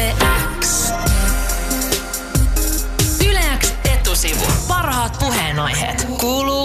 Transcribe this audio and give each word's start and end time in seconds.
Yle 0.00 0.14
X. 0.60 0.92
Yle 3.26 3.40
X 3.58 3.72
etusivu. 3.92 4.44
Parhaat 4.68 5.18
puheenaiheet. 5.18 6.06
Kuuluu 6.20 6.59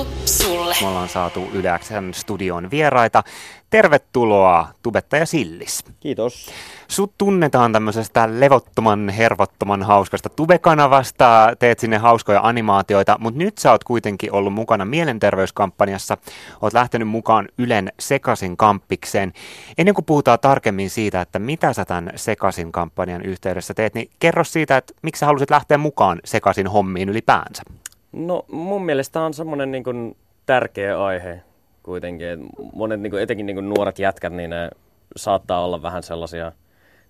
sulle. 0.45 0.75
Me 0.81 0.87
ollaan 0.87 1.09
saatu 1.09 1.49
Yle 1.53 1.79
Xn 1.79 2.13
studion 2.13 2.71
vieraita. 2.71 3.23
Tervetuloa, 3.69 4.67
tubettaja 4.83 5.25
Sillis. 5.25 5.83
Kiitos. 5.99 6.51
Sut 6.87 7.13
tunnetaan 7.17 7.73
tämmöisestä 7.73 8.39
levottoman, 8.39 9.09
hervottoman 9.09 9.83
hauskasta 9.83 10.29
Tube-kanavasta, 10.29 11.55
teet 11.59 11.79
sinne 11.79 11.97
hauskoja 11.97 12.39
animaatioita, 12.43 13.17
mutta 13.19 13.37
nyt 13.37 13.57
sä 13.57 13.71
oot 13.71 13.83
kuitenkin 13.83 14.33
ollut 14.33 14.53
mukana 14.53 14.85
mielenterveyskampanjassa, 14.85 16.17
oot 16.61 16.73
lähtenyt 16.73 17.07
mukaan 17.07 17.47
Ylen 17.57 17.91
Sekasin 17.99 18.57
kampikseen. 18.57 19.33
Ennen 19.77 19.95
kuin 19.95 20.05
puhutaan 20.05 20.39
tarkemmin 20.39 20.89
siitä, 20.89 21.21
että 21.21 21.39
mitä 21.39 21.73
sä 21.73 21.85
tämän 21.85 22.11
Sekasin 22.15 22.71
kampanjan 22.71 23.21
yhteydessä 23.21 23.73
teet, 23.73 23.93
niin 23.93 24.09
kerro 24.19 24.43
siitä, 24.43 24.77
että 24.77 24.93
miksi 25.01 25.19
sä 25.19 25.25
halusit 25.25 25.49
lähteä 25.49 25.77
mukaan 25.77 26.19
Sekasin 26.25 26.67
hommiin 26.67 27.09
ylipäänsä. 27.09 27.63
No 28.11 28.45
mun 28.51 28.85
mielestä 28.85 29.21
on 29.21 29.33
semmoinen 29.33 29.71
niin 29.71 29.83
kuin 29.83 30.15
tärkeä 30.45 31.03
aihe 31.03 31.41
kuitenkin. 31.83 32.27
Et 32.27 32.39
monet 32.73 33.01
niin 33.01 33.11
kuin, 33.11 33.23
etenkin 33.23 33.45
niin 33.45 33.55
kuin 33.55 33.69
nuoret 33.69 33.99
jätkät, 33.99 34.33
niin 34.33 34.49
ne 34.49 34.69
saattaa 35.15 35.65
olla 35.65 35.81
vähän 35.81 36.03
sellaisia, 36.03 36.51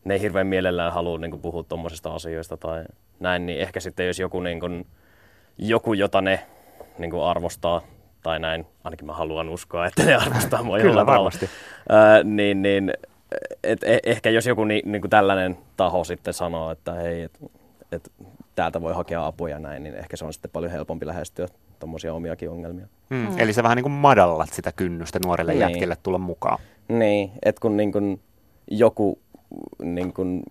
ne 0.03 0.13
ei 0.13 0.21
hirveän 0.21 0.47
mielellään 0.47 0.93
halua 0.93 1.17
niin 1.17 1.31
kuin, 1.31 1.41
puhua 1.41 1.63
tuommoisista 1.63 2.13
asioista 2.13 2.57
tai 2.57 2.85
näin, 3.19 3.45
niin 3.45 3.59
ehkä 3.59 3.79
sitten 3.79 4.07
jos 4.07 4.19
joku, 4.19 4.39
niin 4.39 4.59
kuin, 4.59 4.87
joku 5.57 5.93
jota 5.93 6.21
ne 6.21 6.39
niin 6.97 7.11
kuin 7.11 7.23
arvostaa 7.23 7.81
tai 8.23 8.39
näin, 8.39 8.65
ainakin 8.83 9.05
mä 9.05 9.13
haluan 9.13 9.49
uskoa, 9.49 9.85
että 9.85 10.03
ne 10.03 10.15
arvostaa 10.15 10.63
mua 10.63 10.77
Kyllä, 10.77 10.89
jollain 10.89 11.07
tavalla. 11.07 11.23
varmasti. 11.23 11.49
Ää, 11.89 12.23
niin, 12.23 12.61
niin 12.61 12.93
et, 13.63 13.83
e, 13.83 13.99
ehkä 14.03 14.29
jos 14.29 14.45
joku 14.45 14.63
ni, 14.63 14.81
niin 14.85 15.01
kuin 15.01 15.09
tällainen 15.09 15.57
taho 15.77 16.03
sitten 16.03 16.33
sanoo, 16.33 16.71
että 16.71 16.93
hei, 16.93 17.21
et, 17.21 17.39
et, 17.91 18.11
täältä 18.55 18.81
voi 18.81 18.93
hakea 18.93 19.25
apua 19.25 19.49
ja 19.49 19.59
näin, 19.59 19.83
niin 19.83 19.95
ehkä 19.95 20.17
se 20.17 20.25
on 20.25 20.33
sitten 20.33 20.51
paljon 20.51 20.71
helpompi 20.71 21.05
lähestyä 21.07 21.47
tuommoisia 21.85 22.13
omiakin 22.13 22.49
ongelmia. 22.49 22.87
Mm. 23.09 23.37
Eli 23.37 23.53
sä 23.53 23.63
vähän 23.63 23.75
niin 23.75 23.83
kuin 23.83 23.93
madallat 23.93 24.49
sitä 24.53 24.71
kynnystä 24.71 25.19
nuorelle 25.25 25.51
Niin. 25.51 25.61
jätkille 25.61 25.97
tulla 26.03 26.17
mukaan. 26.17 26.59
Niin, 26.87 27.31
että 27.43 27.59
kun 27.61 27.77
niin 27.77 27.91
kun 27.91 28.19
joku 28.71 29.19
niin 29.83 30.13
kun 30.13 30.43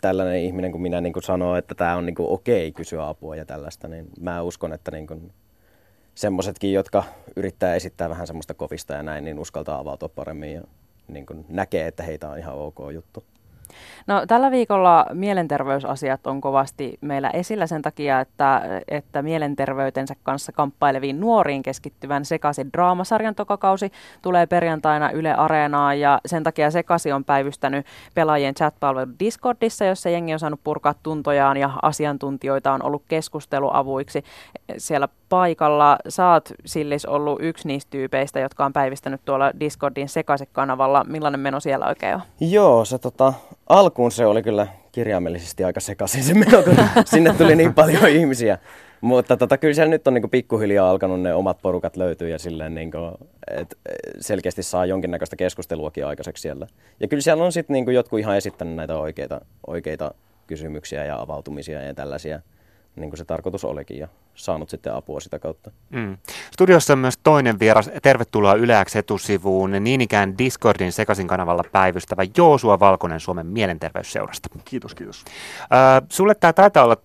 tällainen 0.00 0.40
ihminen 0.40 0.72
kuin 0.72 0.82
minä 0.82 1.00
niin 1.00 1.12
kun 1.12 1.22
sanoo, 1.22 1.56
että 1.56 1.74
tämä 1.74 1.96
on 1.96 2.06
niin 2.06 2.14
kun 2.14 2.28
okei 2.28 2.72
kysyä 2.72 3.08
apua 3.08 3.36
ja 3.36 3.44
tällaista, 3.44 3.88
niin 3.88 4.06
mä 4.20 4.42
uskon, 4.42 4.72
että 4.72 4.90
niin 4.90 5.06
kun 5.06 5.32
semmoisetkin, 6.14 6.72
jotka 6.72 7.04
yrittää 7.36 7.74
esittää 7.74 8.08
vähän 8.08 8.26
semmoista 8.26 8.54
kovista 8.54 8.94
ja 8.94 9.02
näin, 9.02 9.24
niin 9.24 9.38
uskaltaa 9.38 9.78
avautua 9.78 10.08
paremmin 10.08 10.52
ja 10.52 10.62
niin 11.08 11.26
kun 11.26 11.44
näkee, 11.48 11.86
että 11.86 12.02
heitä 12.02 12.28
on 12.30 12.38
ihan 12.38 12.54
ok 12.54 12.78
juttu. 12.92 13.24
No, 14.06 14.26
tällä 14.26 14.50
viikolla 14.50 15.06
mielenterveysasiat 15.12 16.26
on 16.26 16.40
kovasti 16.40 16.98
meillä 17.00 17.30
esillä 17.30 17.66
sen 17.66 17.82
takia, 17.82 18.20
että, 18.20 18.62
että 18.88 19.22
mielenterveytensä 19.22 20.14
kanssa 20.22 20.52
kamppaileviin 20.52 21.20
nuoriin 21.20 21.62
keskittyvän 21.62 22.24
Sekasi 22.24 22.66
draamasarjan 22.72 23.34
tokakausi 23.34 23.92
tulee 24.22 24.46
perjantaina 24.46 25.10
Yle 25.10 25.34
Areenaan 25.34 26.00
ja 26.00 26.20
sen 26.26 26.44
takia 26.44 26.70
Sekasi 26.70 27.12
on 27.12 27.24
päivystänyt 27.24 27.86
pelaajien 28.14 28.54
chat-palvelu 28.54 29.10
Discordissa, 29.20 29.84
jossa 29.84 30.08
jengi 30.08 30.32
on 30.32 30.38
saanut 30.38 30.60
purkaa 30.64 30.94
tuntojaan 31.02 31.56
ja 31.56 31.70
asiantuntijoita 31.82 32.72
on 32.72 32.82
ollut 32.82 33.02
keskusteluavuiksi 33.08 34.24
siellä 34.76 35.08
paikalla. 35.28 35.98
Oot 36.32 36.48
Sillis 36.64 37.06
ollut 37.06 37.38
yksi 37.42 37.68
niistä 37.68 37.90
tyypeistä, 37.90 38.40
jotka 38.40 38.64
on 38.64 38.72
päivistänyt 38.72 39.20
tuolla 39.24 39.52
Discordin 39.60 40.08
Sekasi-kanavalla. 40.08 41.04
Millainen 41.04 41.40
meno 41.40 41.60
siellä 41.60 41.86
oikein 41.86 42.14
on? 42.14 42.20
Joo, 42.40 42.84
se 42.84 42.98
tota, 42.98 43.32
alkuun 43.68 44.12
se 44.12 44.26
oli 44.26 44.42
kyllä 44.42 44.66
kirjaimellisesti 44.92 45.64
aika 45.64 45.80
sekaisin 45.80 46.24
se 46.24 46.34
meno, 46.34 46.62
kun 46.62 46.76
sinne 47.04 47.34
tuli 47.34 47.56
niin 47.56 47.74
paljon 47.74 48.08
ihmisiä. 48.08 48.58
Mutta 49.00 49.36
tota, 49.36 49.58
kyllä 49.58 49.74
siellä 49.74 49.90
nyt 49.90 50.08
on 50.08 50.14
niinku 50.14 50.28
pikkuhiljaa 50.28 50.90
alkanut 50.90 51.20
ne 51.20 51.34
omat 51.34 51.58
porukat 51.62 51.96
löytyä 51.96 52.28
ja 52.28 52.38
silleen 52.38 52.74
niinku, 52.74 52.98
et 53.50 53.78
selkeästi 54.20 54.62
saa 54.62 54.86
jonkinnäköistä 54.86 55.36
keskusteluakin 55.36 56.06
aikaiseksi 56.06 56.42
siellä. 56.42 56.66
Ja 57.00 57.08
kyllä 57.08 57.20
siellä 57.20 57.44
on 57.44 57.52
sitten 57.52 57.74
niinku 57.74 57.90
jotkut 57.90 58.18
ihan 58.18 58.36
esittänyt 58.36 58.74
näitä 58.74 58.98
oikeita, 58.98 59.40
oikeita 59.66 60.14
kysymyksiä 60.46 61.04
ja 61.04 61.20
avautumisia 61.20 61.82
ja 61.82 61.94
tällaisia, 61.94 62.40
niin 62.96 63.10
kuin 63.10 63.18
se 63.18 63.24
tarkoitus 63.24 63.64
olikin 63.64 63.98
ja 63.98 64.08
saanut 64.34 64.70
sitten 64.70 64.94
apua 64.94 65.20
sitä 65.20 65.38
kautta. 65.38 65.70
Mm. 65.90 66.18
Studiossa 66.52 66.92
on 66.92 66.98
myös 66.98 67.18
toinen 67.22 67.58
vieras. 67.58 67.90
Tervetuloa 68.02 68.54
Yleäks 68.54 68.96
etusivuun, 68.96 69.70
niin 69.80 70.00
ikään 70.00 70.38
Discordin 70.38 70.92
Sekasin 70.92 71.26
kanavalla 71.26 71.64
päivystävä 71.72 72.22
Joosua 72.36 72.80
Valkonen 72.80 73.20
Suomen 73.20 73.46
mielenterveysseurasta. 73.46 74.48
Kiitos, 74.64 74.94
kiitos. 74.94 75.24
Äh, 75.60 76.06
sulle 76.08 76.34
tämä 76.34 76.52
taitaa 76.52 76.84
olla 76.84 76.96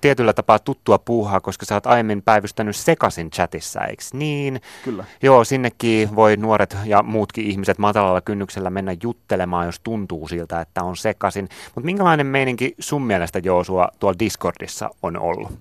tietyllä 0.00 0.32
tapaa 0.32 0.58
tuttua 0.58 0.98
puuhaa, 0.98 1.40
koska 1.40 1.66
sä 1.66 1.74
oot 1.74 1.86
aiemmin 1.86 2.22
päivystänyt 2.22 2.76
Sekasin 2.76 3.30
chatissa, 3.30 3.80
eikö 3.80 4.02
niin? 4.12 4.60
Kyllä. 4.84 5.04
Joo, 5.22 5.44
sinnekin 5.44 6.16
voi 6.16 6.36
nuoret 6.36 6.76
ja 6.84 7.02
muutkin 7.02 7.46
ihmiset 7.46 7.78
matalalla 7.78 8.20
kynnyksellä 8.20 8.70
mennä 8.70 8.96
juttelemaan, 9.02 9.66
jos 9.66 9.80
tuntuu 9.80 10.28
siltä, 10.28 10.60
että 10.60 10.82
on 10.82 10.96
Sekasin. 10.96 11.48
Mutta 11.74 11.86
minkälainen 11.86 12.26
meininki 12.26 12.74
sun 12.78 13.02
mielestä 13.02 13.38
Joosua 13.38 13.88
tuolla 13.98 14.18
Discordissa 14.18 14.90
on 15.02 15.16
ollut? 15.16 15.52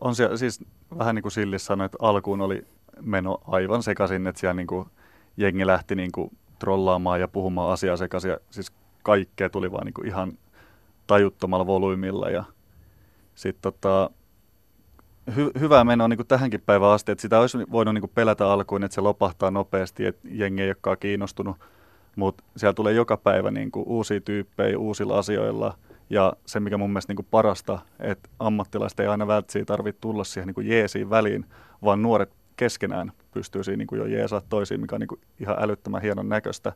On 0.00 0.14
siellä, 0.14 0.36
siis 0.36 0.64
vähän 0.98 1.14
niin 1.14 1.22
kuin 1.22 1.32
Sillis 1.32 1.66
sanoi, 1.66 1.84
että 1.84 1.98
alkuun 2.00 2.40
oli 2.40 2.66
meno 3.00 3.40
aivan 3.46 3.82
sekaisin, 3.82 4.26
että 4.26 4.40
siellä 4.40 4.54
niin 4.54 4.66
kuin 4.66 4.86
jengi 5.36 5.66
lähti 5.66 5.94
niin 5.94 6.12
kuin 6.12 6.30
trollaamaan 6.58 7.20
ja 7.20 7.28
puhumaan 7.28 7.72
asiaa 7.72 7.96
sekaisin. 7.96 8.36
Siis 8.50 8.72
kaikkea 9.02 9.50
tuli 9.50 9.72
vaan 9.72 9.86
niin 9.86 9.94
kuin 9.94 10.06
ihan 10.06 10.32
tajuttomalla 11.06 11.66
volyymilla. 11.66 12.30
Ja 12.30 12.44
sitten 13.38 13.62
tota, 13.62 14.10
hy, 15.36 15.50
hyvä 15.60 15.84
meno 15.84 16.08
niin 16.08 16.16
kuin 16.16 16.26
tähänkin 16.26 16.60
päivään 16.60 16.92
asti, 16.92 17.12
että 17.12 17.22
sitä 17.22 17.40
olisi 17.40 17.58
voinut 17.70 17.94
niin 17.94 18.02
kuin 18.02 18.10
pelätä 18.14 18.52
alkuun, 18.52 18.84
että 18.84 18.94
se 18.94 19.00
lopahtaa 19.00 19.50
nopeasti, 19.50 20.06
että 20.06 20.28
jengi 20.30 20.62
ei 20.62 20.68
olekaan 20.68 20.96
kiinnostunut. 21.00 21.56
Mutta 22.16 22.44
siellä 22.56 22.74
tulee 22.74 22.92
joka 22.92 23.16
päivä 23.16 23.50
niin 23.50 23.70
kuin 23.70 23.88
uusia 23.88 24.20
tyyppejä 24.20 24.78
uusilla 24.78 25.18
asioilla. 25.18 25.78
Ja 26.10 26.32
se, 26.46 26.60
mikä 26.60 26.78
mun 26.78 26.90
mielestä 26.90 27.10
niin 27.10 27.16
kuin 27.16 27.28
parasta, 27.30 27.78
että 28.00 28.28
ammattilaiset 28.38 29.00
ei 29.00 29.06
aina 29.06 29.26
välttämättä 29.26 29.72
tarvitse 29.72 30.00
tulla 30.00 30.24
siihen 30.24 30.46
niin 30.46 30.54
kuin 30.54 30.68
jeesiin 30.68 31.10
väliin, 31.10 31.46
vaan 31.84 32.02
nuoret 32.02 32.30
keskenään 32.56 33.12
pystyy 33.30 33.64
siinä 33.64 33.76
niin 33.76 33.86
kuin 33.86 33.98
jo 33.98 34.06
jeesaa 34.06 34.42
toisiin, 34.48 34.80
mikä 34.80 34.96
on 34.96 35.00
niin 35.00 35.08
kuin 35.08 35.20
ihan 35.40 35.56
älyttömän 35.60 36.02
hienon 36.02 36.28
näköistä, 36.28 36.72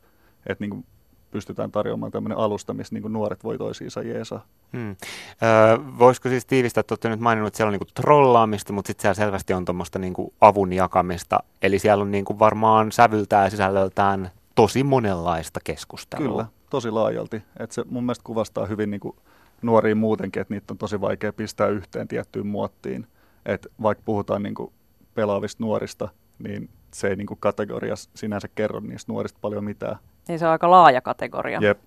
että 0.47 0.65
niin 0.65 0.71
kuin 0.71 0.85
pystytään 1.33 1.73
tarjoamaan 1.73 2.13
tämmöinen 2.13 2.39
alusta, 2.39 2.75
missä 2.75 2.95
niin 2.95 3.03
kuin 3.03 3.13
nuoret 3.13 3.45
voi 3.45 3.59
toisiinsa 3.59 4.03
jeesaa. 4.03 4.45
Hmm. 4.73 4.97
Öö, 5.43 5.79
voisiko 5.99 6.29
siis 6.29 6.47
tiivistää, 6.47 6.81
että 6.81 6.93
olette 6.93 7.09
nyt 7.09 7.21
maininnut, 7.21 7.47
että 7.47 7.57
siellä 7.57 7.69
on 7.69 7.73
niinku 7.73 7.93
trollaamista, 7.95 8.73
mutta 8.73 8.87
sitten 8.87 9.03
siellä 9.03 9.15
selvästi 9.15 9.53
on 9.53 9.65
tuommoista 9.65 9.99
niinku 9.99 10.33
avun 10.41 10.73
jakamista. 10.73 11.41
Eli 11.63 11.79
siellä 11.79 12.03
on 12.03 12.11
niinku 12.11 12.39
varmaan 12.39 12.93
sävyltään 12.93 13.45
ja 13.45 13.51
sisällöltään 13.51 14.31
tosi 14.55 14.83
monenlaista 14.83 15.61
keskustelua. 15.65 16.29
Kyllä, 16.29 16.47
tosi 16.71 16.91
laajalti. 16.91 17.43
Et 17.59 17.73
se 17.73 17.85
mun 17.91 18.05
mielestä 18.05 18.25
kuvastaa 18.25 18.67
hyvin 18.67 18.91
niin 18.91 19.01
kuin 19.01 19.17
nuoria 19.63 19.97
muutenkin, 19.97 20.41
että 20.41 20.55
niitä 20.55 20.73
on 20.73 20.79
tosi 20.79 21.01
vaikea 21.01 21.33
pistää 21.33 21.69
yhteen 21.69 22.09
tiettyyn 22.09 22.47
muottiin. 22.47 23.07
Et 23.47 23.67
vaikka 23.83 24.03
puhutaan 24.05 24.43
niin 24.43 24.55
kuin 24.55 24.73
pelaavista 25.15 25.65
nuorista, 25.65 26.09
niin 26.39 26.69
se 26.95 27.09
ei 27.09 27.17
niin 27.17 27.27
kuin 27.27 27.41
kategoria 27.41 27.95
sinänsä 28.15 28.49
kerro 28.55 28.81
niistä 28.81 29.13
nuorista 29.13 29.39
paljon 29.43 29.65
mitään. 29.65 29.97
Niin 30.29 30.39
se 30.39 30.47
on 30.47 30.53
aika 30.53 30.71
laaja 30.71 31.01
kategoria. 31.01 31.59
Jep. 31.63 31.79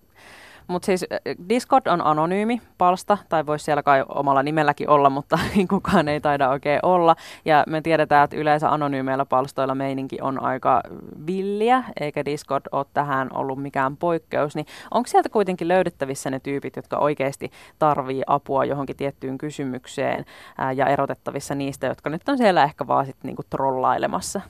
Mutta 0.68 0.85
siis 0.85 1.06
äh, 1.13 1.19
Discord 1.50 1.88
on 1.88 2.06
anonyymi 2.06 2.62
palsta, 2.78 3.18
tai 3.29 3.46
voisi 3.46 3.66
siellä 3.66 3.84
kai 3.84 4.03
omalla 4.09 4.44
nimelläkin 4.44 4.90
olla, 4.90 5.09
mutta 5.09 5.40
kukaan 5.69 6.07
ei 6.07 6.22
taida 6.22 6.50
oikein 6.50 6.79
olla. 6.84 7.16
Ja 7.45 7.63
me 7.68 7.81
tiedetään, 7.81 8.24
että 8.24 8.38
yleensä 8.38 8.69
anonyymeillä 8.69 9.25
palstoilla 9.25 9.75
meininki 9.75 10.18
on 10.22 10.44
aika 10.44 10.81
villiä, 11.28 11.84
eikä 12.00 12.25
Discord 12.25 12.66
ole 12.72 12.85
tähän 12.94 13.29
ollut 13.34 13.62
mikään 13.62 13.97
poikkeus. 13.97 14.56
Niin 14.56 14.66
onko 14.91 15.07
sieltä 15.07 15.29
kuitenkin 15.29 15.68
löydettävissä 15.68 16.30
ne 16.30 16.39
tyypit, 16.39 16.75
jotka 16.75 16.98
oikeasti 16.98 17.51
tarvii 17.80 18.24
apua 18.27 18.65
johonkin 18.65 18.98
tiettyyn 18.98 19.38
kysymykseen, 19.38 20.25
ää, 20.57 20.71
ja 20.71 20.88
erotettavissa 20.88 21.56
niistä, 21.56 21.88
jotka 21.88 22.09
nyt 22.09 22.30
on 22.30 22.38
siellä 22.38 22.63
ehkä 22.63 22.88
vaan 22.88 23.06
sitten 23.06 23.27
niinku 23.27 23.44
trollailemassa? 23.50 24.42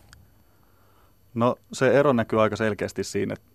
No 1.34 1.56
se 1.74 2.00
ero 2.00 2.14
näkyy 2.14 2.42
aika 2.42 2.56
selkeästi 2.56 3.04
siinä, 3.04 3.34
että 3.34 3.55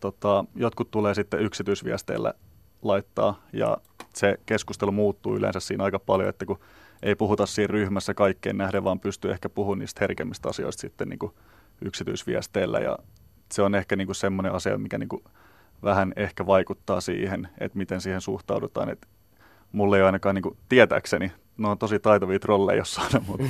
tota, 0.00 0.44
jotkut 0.54 0.90
tulee 0.90 1.14
sitten 1.14 1.40
yksityisviesteillä 1.40 2.34
laittaa 2.82 3.42
ja 3.52 3.76
se 4.14 4.38
keskustelu 4.46 4.92
muuttuu 4.92 5.36
yleensä 5.36 5.60
siinä 5.60 5.84
aika 5.84 5.98
paljon, 5.98 6.28
että 6.28 6.46
kun 6.46 6.58
ei 7.02 7.14
puhuta 7.14 7.46
siinä 7.46 7.72
ryhmässä 7.72 8.14
kaikkeen 8.14 8.58
nähden, 8.58 8.84
vaan 8.84 9.00
pystyy 9.00 9.30
ehkä 9.30 9.48
puhumaan 9.48 9.78
niistä 9.78 9.98
herkemmistä 10.00 10.48
asioista 10.48 10.80
sitten 10.80 11.08
niin 11.08 11.18
kuin 11.18 11.32
yksityisviesteillä 11.84 12.78
ja 12.78 12.98
se 13.52 13.62
on 13.62 13.74
ehkä 13.74 13.96
niin 13.96 14.06
kuin 14.06 14.16
semmoinen 14.16 14.52
asia, 14.52 14.78
mikä 14.78 14.98
niin 14.98 15.08
kuin 15.08 15.24
vähän 15.82 16.12
ehkä 16.16 16.46
vaikuttaa 16.46 17.00
siihen, 17.00 17.48
että 17.58 17.78
miten 17.78 18.00
siihen 18.00 18.20
suhtaudutaan, 18.20 18.90
että 18.90 19.08
mulle 19.72 19.96
ei 19.96 20.02
ole 20.02 20.06
ainakaan 20.06 20.34
niin 20.34 20.42
kuin, 20.42 20.56
tietääkseni, 20.68 21.32
ne 21.58 21.68
on 21.68 21.78
tosi 21.78 21.98
taitavia 21.98 22.38
trolleja 22.38 22.78
jossain, 22.78 23.24
mutta 23.26 23.44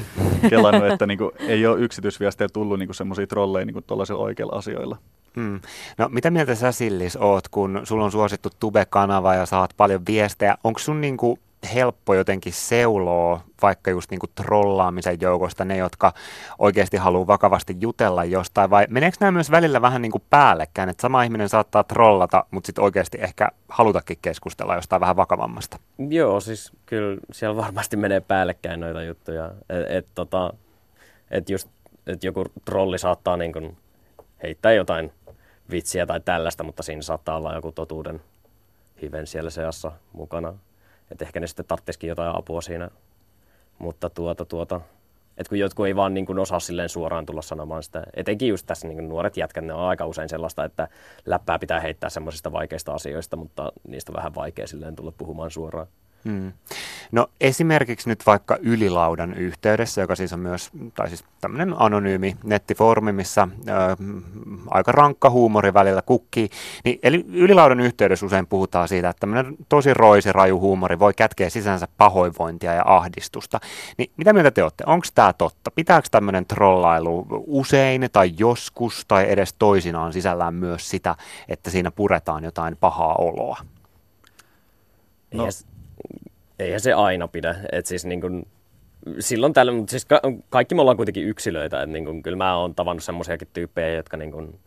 kelannut, 0.48 0.92
että 0.92 1.06
niin 1.06 1.18
kuin, 1.18 1.30
ei 1.38 1.66
ole 1.66 1.80
yksityisviesteillä 1.80 2.52
tullut 2.52 2.78
niin 2.78 2.94
semmoisia 2.94 3.26
trolleja 3.26 3.66
niin 3.66 3.84
tuollaisilla 3.86 4.22
oikeilla 4.22 4.56
asioilla. 4.56 4.98
Hmm. 5.38 5.60
No 5.98 6.08
mitä 6.08 6.30
mieltä 6.30 6.54
sä 6.54 6.72
Sillis 6.72 7.16
oot, 7.16 7.48
kun 7.48 7.80
sulla 7.84 8.04
on 8.04 8.12
suosittu 8.12 8.48
Tube-kanava 8.60 9.34
ja 9.34 9.46
saat 9.46 9.70
paljon 9.76 10.02
viestejä? 10.08 10.56
Onko 10.64 10.78
sun 10.78 11.00
niinku 11.00 11.38
helppo 11.74 12.14
jotenkin 12.14 12.52
seuloa 12.52 13.40
vaikka 13.62 13.90
just 13.90 14.10
niinku 14.10 14.26
trollaamisen 14.34 15.18
joukosta 15.20 15.64
ne, 15.64 15.76
jotka 15.76 16.12
oikeasti 16.58 16.96
haluaa 16.96 17.26
vakavasti 17.26 17.76
jutella 17.80 18.24
jostain, 18.24 18.70
vai 18.70 18.86
meneekö 18.90 19.16
nämä 19.20 19.32
myös 19.32 19.50
välillä 19.50 19.82
vähän 19.82 20.02
niinku 20.02 20.22
päällekkäin, 20.30 20.88
että 20.88 21.02
sama 21.02 21.22
ihminen 21.22 21.48
saattaa 21.48 21.84
trollata, 21.84 22.44
mutta 22.50 22.66
sitten 22.66 22.84
oikeasti 22.84 23.18
ehkä 23.20 23.48
halutakin 23.68 24.18
keskustella 24.22 24.74
jostain 24.74 25.00
vähän 25.00 25.16
vakavammasta? 25.16 25.78
Joo, 26.08 26.40
siis 26.40 26.72
kyllä 26.86 27.20
siellä 27.32 27.56
varmasti 27.56 27.96
menee 27.96 28.20
päällekkäin 28.20 28.80
noita 28.80 29.02
juttuja, 29.02 29.50
että 29.68 29.98
et, 29.98 30.06
tota, 30.14 30.54
et 31.30 31.50
just 31.50 31.68
et 32.06 32.24
joku 32.24 32.44
trolli 32.64 32.98
saattaa 32.98 33.36
niinku 33.36 33.76
heittää 34.42 34.72
jotain 34.72 35.12
vitsiä 35.70 36.06
tai 36.06 36.20
tällaista, 36.20 36.64
mutta 36.64 36.82
siinä 36.82 37.02
saattaa 37.02 37.36
olla 37.36 37.54
joku 37.54 37.72
totuuden 37.72 38.20
hiven 39.02 39.26
siellä 39.26 39.50
seassa 39.50 39.92
mukana. 40.12 40.54
Että 41.10 41.24
ehkä 41.24 41.40
ne 41.40 41.46
sitten 41.46 41.66
tarvitsisikin 41.66 42.08
jotain 42.08 42.36
apua 42.36 42.60
siinä. 42.60 42.88
Mutta 43.78 44.10
tuota, 44.10 44.44
tuota, 44.44 44.80
että 45.38 45.48
kun 45.48 45.58
jotkut 45.58 45.86
ei 45.86 45.96
vaan 45.96 46.14
niin 46.14 46.26
kuin 46.26 46.38
osaa 46.38 46.60
silleen 46.60 46.88
suoraan 46.88 47.26
tulla 47.26 47.42
sanomaan 47.42 47.82
sitä, 47.82 48.02
etenkin 48.14 48.48
just 48.48 48.66
tässä 48.66 48.88
niin 48.88 48.96
kuin 48.96 49.08
nuoret 49.08 49.36
jätkät, 49.36 49.64
ne 49.64 49.72
on 49.72 49.80
aika 49.80 50.06
usein 50.06 50.28
sellaista, 50.28 50.64
että 50.64 50.88
läppää 51.26 51.58
pitää 51.58 51.80
heittää 51.80 52.10
semmoisista 52.10 52.52
vaikeista 52.52 52.92
asioista, 52.92 53.36
mutta 53.36 53.72
niistä 53.88 54.12
on 54.12 54.16
vähän 54.16 54.34
vaikea 54.34 54.66
silleen 54.66 54.96
tulla 54.96 55.12
puhumaan 55.18 55.50
suoraan. 55.50 55.86
Hmm. 56.24 56.52
No 57.12 57.26
esimerkiksi 57.40 58.08
nyt 58.08 58.26
vaikka 58.26 58.58
Ylilaudan 58.60 59.34
yhteydessä, 59.34 60.00
joka 60.00 60.14
siis 60.14 60.32
on 60.32 60.40
myös, 60.40 60.70
tai 60.94 61.08
siis 61.08 61.24
tämmöinen 61.40 61.74
anonyymi 61.78 62.36
nettifoorumi, 62.44 63.12
missä 63.12 63.48
ö, 63.68 63.96
aika 64.70 64.92
rankka 64.92 65.30
huumori 65.30 65.74
välillä 65.74 66.02
kukkii, 66.02 66.48
niin 66.84 66.98
eli 67.02 67.24
Ylilaudan 67.32 67.80
yhteydessä 67.80 68.26
usein 68.26 68.46
puhutaan 68.46 68.88
siitä, 68.88 69.08
että 69.08 69.20
tämmöinen 69.20 69.56
tosi 69.68 69.94
roisi 69.94 70.32
raju 70.32 70.60
huumori 70.60 70.98
voi 70.98 71.14
kätkeä 71.14 71.50
sisänsä 71.50 71.88
pahoinvointia 71.96 72.74
ja 72.74 72.82
ahdistusta. 72.86 73.60
Niin 73.98 74.10
mitä 74.16 74.32
mieltä 74.32 74.50
te 74.50 74.62
olette? 74.62 74.84
Onko 74.86 75.06
tämä 75.14 75.32
totta? 75.32 75.70
Pitääkö 75.70 76.08
tämmöinen 76.10 76.46
trollailu 76.46 77.26
usein 77.46 78.08
tai 78.12 78.32
joskus 78.38 79.04
tai 79.08 79.30
edes 79.30 79.54
toisinaan 79.58 80.12
sisällään 80.12 80.54
myös 80.54 80.90
sitä, 80.90 81.14
että 81.48 81.70
siinä 81.70 81.90
puretaan 81.90 82.44
jotain 82.44 82.76
pahaa 82.76 83.14
oloa? 83.14 83.58
No. 85.34 85.44
Yes 85.44 85.77
eihän 86.58 86.80
se 86.80 86.92
aina 86.92 87.28
pidä. 87.28 87.56
Et 87.72 87.86
siis 87.86 88.04
niin 88.04 88.20
kun, 88.20 88.46
silloin 89.20 89.52
tällä, 89.52 89.72
mutta 89.72 89.90
siis 89.90 90.04
ka- 90.04 90.22
kaikki 90.48 90.74
me 90.74 90.80
ollaan 90.80 90.96
kuitenkin 90.96 91.28
yksilöitä. 91.28 91.82
Et 91.82 91.90
niin 91.90 92.04
kun, 92.04 92.22
kyllä 92.22 92.36
mä 92.36 92.56
oon 92.56 92.74
tavannut 92.74 93.04
semmoisiakin 93.04 93.48
tyyppejä, 93.52 93.94
jotka 93.94 94.16
niin 94.16 94.32
kun, 94.32 94.58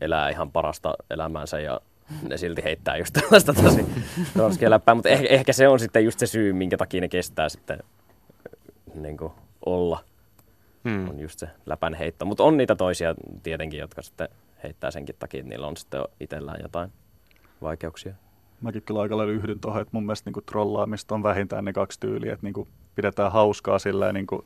elää 0.00 0.30
ihan 0.30 0.52
parasta 0.52 0.94
elämäänsä 1.10 1.60
ja 1.60 1.80
ne 2.28 2.36
silti 2.36 2.64
heittää 2.64 2.96
just 2.96 3.14
tällaista 3.20 3.54
tosi 3.54 3.86
ronskia 4.36 4.70
läppää. 4.70 4.94
Mutta 4.94 5.08
ehkä, 5.08 5.28
ehkä, 5.28 5.52
se 5.52 5.68
on 5.68 5.80
sitten 5.80 6.04
just 6.04 6.18
se 6.18 6.26
syy, 6.26 6.52
minkä 6.52 6.76
takia 6.76 7.00
ne 7.00 7.08
kestää 7.08 7.48
sitten 7.48 7.78
niin 8.94 9.16
kun, 9.16 9.32
olla. 9.66 10.04
Hmm. 10.88 11.08
On 11.08 11.20
just 11.20 11.38
se 11.38 11.48
läpän 11.66 11.94
heitto. 11.94 12.24
Mutta 12.24 12.44
on 12.44 12.56
niitä 12.56 12.76
toisia 12.76 13.14
tietenkin, 13.42 13.80
jotka 13.80 14.02
sitten 14.02 14.28
heittää 14.62 14.90
senkin 14.90 15.14
takia, 15.18 15.40
että 15.40 15.48
niillä 15.48 15.66
on 15.66 15.76
sitten 15.76 16.00
itsellään 16.20 16.60
jotain 16.62 16.92
vaikeuksia 17.62 18.14
mäkin 18.60 18.82
kyllä 18.82 19.00
aika 19.00 19.16
lailla 19.16 19.32
yhdyn 19.32 19.60
tuohon, 19.60 19.82
että 19.82 19.90
mun 19.92 20.06
mielestä 20.06 20.30
niin 20.30 20.44
trollaamista 20.46 21.14
on 21.14 21.22
vähintään 21.22 21.64
ne 21.64 21.72
kaksi 21.72 22.00
tyyliä, 22.00 22.32
että 22.32 22.46
niin 22.46 22.54
kuin 22.54 22.68
pidetään 22.94 23.32
hauskaa 23.32 23.78
sillä 23.78 24.12
niin 24.12 24.26
kuin 24.26 24.42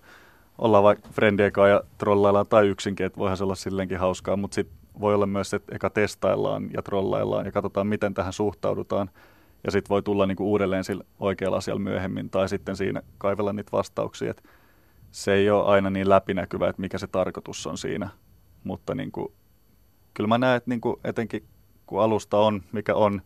vaikka 0.59 1.09
friendien 1.13 1.53
kanssa 1.53 1.69
ja 1.69 1.83
trollaillaan 1.99 2.47
tai 2.47 2.69
yksinkin, 2.69 3.07
että 3.07 3.19
voihan 3.19 3.37
se 3.37 3.45
olla 3.45 3.55
silleenkin 3.55 3.99
hauskaa, 3.99 4.37
mutta 4.37 4.55
sitten 4.55 4.77
voi 5.01 5.15
olla 5.15 5.27
myös, 5.27 5.55
että 5.55 5.75
eka 5.77 5.91
testaillaan 5.91 6.71
ja 6.73 6.83
trollaillaan 6.83 7.47
ja 7.47 7.53
katsotaan, 7.53 7.87
miten 7.87 8.15
tähän 8.15 8.33
suhtaudutaan. 8.33 9.11
Ja 9.65 9.71
sitten 9.71 9.89
voi 9.89 10.03
tulla 10.03 10.27
niin 10.27 10.37
kuin 10.37 10.47
uudelleen 10.47 10.85
sillä 10.85 11.05
oikealla 11.21 11.57
asialla 11.57 11.81
myöhemmin 11.81 12.31
tai 12.31 12.49
sitten 12.49 12.77
siinä 12.77 13.03
kaivella 13.19 13.53
niitä 13.53 13.73
vastauksia. 13.73 14.31
Että 14.31 14.43
se 15.11 15.33
ei 15.33 15.51
ole 15.51 15.65
aina 15.65 15.91
niin 15.91 16.09
läpinäkyvä, 16.09 16.69
että 16.69 16.83
mikä 16.83 16.99
se 16.99 17.07
tarkoitus 17.07 17.67
on 17.67 17.79
siinä. 17.79 18.09
Mutta 18.65 18.95
niin 18.95 19.13
kuin, 19.13 19.33
kyllä 20.15 20.29
mä 20.29 20.39
näen, 20.39 20.57
että 20.57 20.71
niin 20.71 20.81
kuin 20.81 20.97
etenkin 21.05 21.45
kun 21.87 22.03
alusta 22.03 22.39
on, 22.39 22.63
mikä 22.73 22.95
on, 22.95 23.23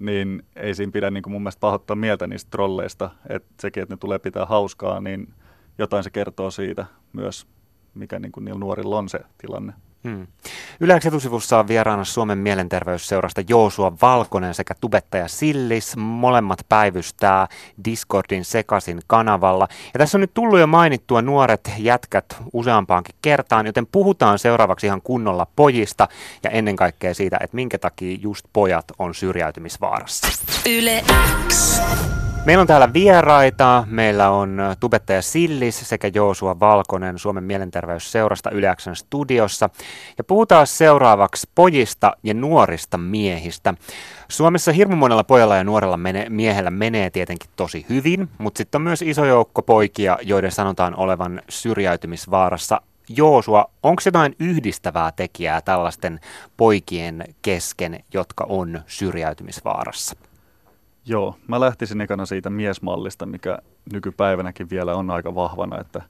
niin 0.00 0.42
ei 0.56 0.74
siinä 0.74 0.92
pidä 0.92 1.10
niin 1.10 1.22
kuin 1.22 1.32
mun 1.32 1.42
mielestä 1.42 1.60
pahoittaa 1.60 1.96
mieltä 1.96 2.26
niistä 2.26 2.50
trolleista. 2.50 3.10
Että 3.28 3.54
sekin, 3.60 3.82
että 3.82 3.94
ne 3.94 3.98
tulee 3.98 4.18
pitää 4.18 4.46
hauskaa, 4.46 5.00
niin 5.00 5.34
jotain 5.78 6.04
se 6.04 6.10
kertoo 6.10 6.50
siitä 6.50 6.86
myös, 7.12 7.46
mikä 7.94 8.18
niin 8.18 8.32
kuin 8.32 8.44
niillä 8.44 8.60
nuorilla 8.60 8.98
on 8.98 9.08
se 9.08 9.20
tilanne. 9.38 9.72
Hmm. 10.04 10.26
Yleensä 10.80 11.08
etusivussa 11.08 11.58
on 11.58 11.68
vieraana 11.68 12.04
Suomen 12.04 12.38
mielenterveysseurasta 12.38 13.42
Joosua 13.48 13.92
Valkonen 14.02 14.54
sekä 14.54 14.74
tubettaja 14.80 15.28
Sillis. 15.28 15.96
Molemmat 15.96 16.58
päivystää 16.68 17.48
Discordin 17.84 18.44
sekasin 18.44 19.00
kanavalla. 19.06 19.68
Ja 19.94 19.98
tässä 19.98 20.18
on 20.18 20.20
nyt 20.20 20.34
tullut 20.34 20.58
jo 20.58 20.66
mainittua 20.66 21.22
nuoret 21.22 21.72
jätkät 21.78 22.36
useampaankin 22.52 23.14
kertaan, 23.22 23.66
joten 23.66 23.86
puhutaan 23.86 24.38
seuraavaksi 24.38 24.86
ihan 24.86 25.02
kunnolla 25.02 25.46
pojista 25.56 26.08
ja 26.44 26.50
ennen 26.50 26.76
kaikkea 26.76 27.14
siitä, 27.14 27.38
että 27.40 27.56
minkä 27.56 27.78
takia 27.78 28.18
just 28.20 28.46
pojat 28.52 28.84
on 28.98 29.14
syrjäytymisvaarassa. 29.14 30.28
Yle 30.66 31.04
X. 31.48 31.80
Meillä 32.44 32.60
on 32.60 32.66
täällä 32.66 32.92
vieraita. 32.92 33.84
Meillä 33.90 34.30
on 34.30 34.58
tubettaja 34.80 35.22
Sillis 35.22 35.88
sekä 35.88 36.10
Joosua 36.14 36.60
Valkonen 36.60 37.18
Suomen 37.18 37.44
mielenterveysseurasta 37.44 38.50
Yleäksän 38.50 38.96
studiossa. 38.96 39.70
Ja 40.18 40.24
puhutaan 40.24 40.66
seuraavaksi 40.66 41.48
pojista 41.54 42.12
ja 42.22 42.34
nuorista 42.34 42.98
miehistä. 42.98 43.74
Suomessa 44.28 44.72
hirmu 44.72 44.96
monella 44.96 45.24
pojalla 45.24 45.56
ja 45.56 45.64
nuorella 45.64 45.96
mene, 45.96 46.26
miehellä 46.28 46.70
menee 46.70 47.10
tietenkin 47.10 47.50
tosi 47.56 47.86
hyvin, 47.88 48.28
mutta 48.38 48.58
sitten 48.58 48.78
on 48.78 48.82
myös 48.82 49.02
iso 49.02 49.24
joukko 49.24 49.62
poikia, 49.62 50.18
joiden 50.22 50.52
sanotaan 50.52 50.96
olevan 50.96 51.42
syrjäytymisvaarassa 51.48 52.80
Joosua, 53.08 53.70
onko 53.82 54.02
jotain 54.06 54.36
yhdistävää 54.38 55.12
tekijää 55.12 55.60
tällaisten 55.60 56.20
poikien 56.56 57.24
kesken, 57.42 58.04
jotka 58.14 58.46
on 58.48 58.82
syrjäytymisvaarassa? 58.86 60.29
Joo, 61.10 61.36
mä 61.48 61.60
lähtisin 61.60 62.00
ekana 62.00 62.26
siitä 62.26 62.50
miesmallista, 62.50 63.26
mikä 63.26 63.58
nykypäivänäkin 63.92 64.70
vielä 64.70 64.94
on 64.94 65.10
aika 65.10 65.34
vahvana, 65.34 65.80
että 65.80 66.02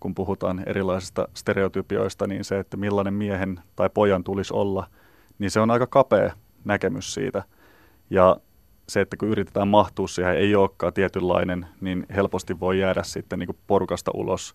kun 0.00 0.14
puhutaan 0.14 0.62
erilaisista 0.66 1.28
stereotypioista, 1.34 2.26
niin 2.26 2.44
se, 2.44 2.58
että 2.58 2.76
millainen 2.76 3.14
miehen 3.14 3.60
tai 3.76 3.90
pojan 3.94 4.24
tulisi 4.24 4.54
olla, 4.54 4.86
niin 5.38 5.50
se 5.50 5.60
on 5.60 5.70
aika 5.70 5.86
kapea 5.86 6.32
näkemys 6.64 7.14
siitä. 7.14 7.42
Ja 8.10 8.36
se, 8.88 9.00
että 9.00 9.16
kun 9.16 9.28
yritetään 9.28 9.68
mahtua 9.68 10.08
siihen, 10.08 10.36
ei 10.36 10.54
olekaan 10.54 10.92
tietynlainen, 10.92 11.66
niin 11.80 12.06
helposti 12.14 12.60
voi 12.60 12.78
jäädä 12.80 13.02
sitten 13.02 13.38
niin 13.38 13.58
porukasta 13.66 14.10
ulos. 14.14 14.54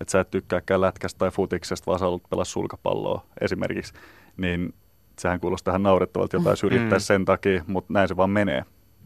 Että 0.00 0.12
sä 0.12 0.20
et 0.20 0.30
tykkääkään 0.30 0.80
lätkästä 0.80 1.18
tai 1.18 1.30
futiksesta, 1.30 1.86
vaan 1.86 1.98
sä 1.98 2.04
haluat 2.04 2.30
pelaa 2.30 2.44
sulkapalloa 2.44 3.24
esimerkiksi. 3.40 3.94
Niin 4.36 4.74
sehän 5.18 5.40
kuulostaa 5.40 5.72
tähän 5.72 5.82
naurettavalta, 5.82 6.36
jotain 6.36 6.56
syrjittäisi 6.56 7.04
mm. 7.04 7.06
sen 7.06 7.24
takia, 7.24 7.64
mutta 7.66 7.92
näin 7.92 8.08
se 8.08 8.16
vaan 8.16 8.30
menee 8.30 8.64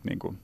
niin 0.09 0.19
kuin 0.19 0.39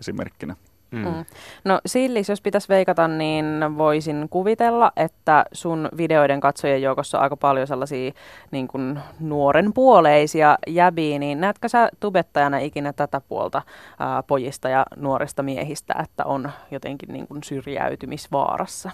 esimerkkinä. 0.00 0.56
Mm. 0.90 1.04
Mm. 1.04 1.24
No 1.64 1.80
Sillis, 1.86 2.28
jos 2.28 2.40
pitäisi 2.40 2.68
veikata, 2.68 3.08
niin 3.08 3.44
voisin 3.78 4.26
kuvitella, 4.30 4.92
että 4.96 5.44
sun 5.52 5.88
videoiden 5.96 6.40
katsojien 6.40 6.82
joukossa 6.82 7.18
on 7.18 7.22
aika 7.22 7.36
paljon 7.36 7.66
sellaisia 7.66 8.12
niin 8.50 8.68
kuin 8.68 8.98
nuoren 9.20 9.72
puoleisia 9.72 10.58
jäbiä, 10.66 11.18
niin 11.18 11.40
näetkö 11.40 11.68
sä 11.68 11.88
tubettajana 12.00 12.58
ikinä 12.58 12.92
tätä 12.92 13.20
puolta 13.28 13.62
ää, 13.98 14.22
pojista 14.22 14.68
ja 14.68 14.86
nuorista 14.96 15.42
miehistä, 15.42 15.94
että 16.02 16.24
on 16.24 16.50
jotenkin 16.70 17.12
niin 17.12 17.26
kuin 17.26 17.42
syrjäytymisvaarassa? 17.42 18.90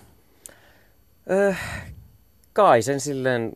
Öh, 1.30 1.59
kai 2.52 2.83
sen 2.83 3.00
silleen 3.00 3.52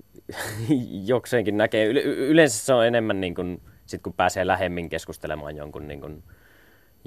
jokseenkin 1.06 1.56
näkee. 1.56 1.84
Yle- 1.86 2.02
yleensä 2.02 2.64
se 2.64 2.74
on 2.74 2.86
enemmän 2.86 3.20
niin 3.20 3.34
kuin 3.34 3.62
sitten 3.86 4.02
kun 4.02 4.12
pääsee 4.12 4.46
lähemmin 4.46 4.88
keskustelemaan 4.88 5.56
jonkun, 5.56 5.88
niin 5.88 6.00
kuin, 6.00 6.22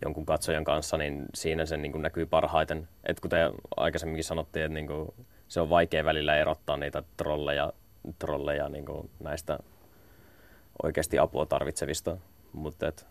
jonkun 0.02 0.26
katsojan 0.26 0.64
kanssa, 0.64 0.98
niin 0.98 1.26
siinä 1.34 1.66
se 1.66 1.78
niin 1.78 1.92
kuin 1.92 2.02
näkyy 2.02 2.26
parhaiten. 2.26 2.88
Et 3.04 3.20
kuten 3.20 3.52
aikaisemminkin 3.78 4.24
sanottiin, 4.24 4.66
että 4.66 4.74
niin 4.74 4.88
kuin, 4.88 5.10
se 5.48 5.62
on 5.62 5.70
vaikea 5.70 6.06
välillä 6.06 6.38
erottaa 6.38 6.78
niitä 6.78 7.04
trolleja, 7.18 7.74
trolleja 8.20 8.70
niin 8.70 8.86
kuin 8.86 9.10
näistä 9.20 9.60
oikeasti 10.84 11.20
apua 11.20 11.46
tarvitsevista. 11.46 12.18
Mutta 12.54 12.88
et, 12.88 13.08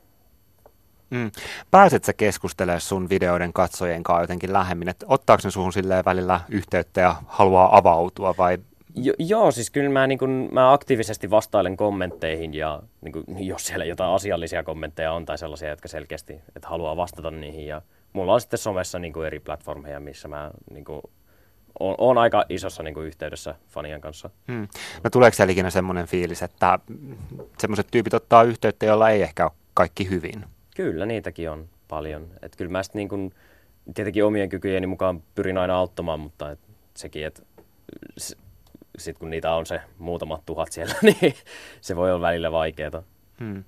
Mm. 1.10 1.30
Pääset 1.70 2.04
sä 2.04 2.12
keskustelemaan 2.12 2.80
sun 2.80 3.08
videoiden 3.08 3.52
katsojien 3.52 4.02
kanssa 4.02 4.22
jotenkin 4.22 4.52
lähemmin, 4.52 4.88
että 4.88 5.06
ottaako 5.08 5.40
ne 5.44 5.50
suhun 5.50 5.72
silleen 5.72 6.04
välillä 6.04 6.40
yhteyttä 6.48 7.00
ja 7.00 7.16
haluaa 7.26 7.76
avautua 7.76 8.34
vai 8.38 8.58
Jo, 8.94 9.14
joo, 9.18 9.50
siis 9.50 9.70
kyllä 9.70 9.90
mä, 9.90 10.06
niin 10.06 10.18
kun, 10.18 10.48
mä 10.52 10.72
aktiivisesti 10.72 11.30
vastailen 11.30 11.76
kommentteihin 11.76 12.54
ja 12.54 12.82
niin 13.00 13.12
kun, 13.12 13.24
jos 13.38 13.66
siellä 13.66 13.84
jotain 13.84 14.10
asiallisia 14.10 14.62
kommentteja 14.62 15.12
on 15.12 15.26
tai 15.26 15.38
sellaisia, 15.38 15.68
jotka 15.68 15.88
selkeästi 15.88 16.40
että 16.56 16.68
haluaa 16.68 16.96
vastata 16.96 17.30
niihin. 17.30 17.66
Ja 17.66 17.82
mulla 18.12 18.34
on 18.34 18.40
sitten 18.40 18.58
somessa 18.58 18.98
niin 18.98 19.24
eri 19.26 19.40
platformeja, 19.40 20.00
missä 20.00 20.28
mä 20.28 20.50
niin 20.70 20.84
kun, 20.84 21.02
on, 21.80 21.94
on 21.98 22.18
aika 22.18 22.44
isossa 22.48 22.82
niin 22.82 22.94
kuin 22.94 23.06
yhteydessä 23.06 23.54
fanien 23.68 24.00
kanssa. 24.00 24.30
Hmm. 24.52 24.68
No 25.04 25.10
tuleeko 25.10 25.34
siellä 25.34 25.52
ikinä 25.52 25.70
semmoinen 25.70 26.06
fiilis, 26.06 26.42
että 26.42 26.78
semmoiset 27.58 27.86
tyypit 27.90 28.14
ottaa 28.14 28.42
yhteyttä, 28.42 28.86
joilla 28.86 29.10
ei 29.10 29.22
ehkä 29.22 29.44
ole 29.44 29.52
kaikki 29.74 30.10
hyvin? 30.10 30.44
Kyllä, 30.76 31.06
niitäkin 31.06 31.50
on 31.50 31.68
paljon. 31.88 32.28
Et 32.42 32.56
kyllä 32.56 32.70
mä 32.70 32.82
niin 32.94 33.08
kuin, 33.08 33.34
tietenkin 33.94 34.24
omien 34.24 34.48
kykyjeni 34.48 34.86
mukaan 34.86 35.22
pyrin 35.34 35.58
aina 35.58 35.76
auttamaan, 35.76 36.20
mutta 36.20 36.50
et 36.50 36.60
sekin, 36.94 37.26
että 37.26 37.42
sitten 38.98 39.20
kun 39.20 39.30
niitä 39.30 39.54
on 39.54 39.66
se 39.66 39.80
muutamat 39.98 40.46
tuhat 40.46 40.72
siellä, 40.72 40.94
niin 41.02 41.34
se 41.80 41.96
voi 41.96 42.12
olla 42.12 42.26
välillä 42.26 42.52
vaikeaa. 42.52 43.02
Hmm. 43.40 43.64